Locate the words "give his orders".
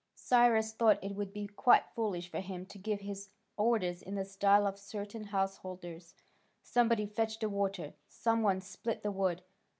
2.79-4.01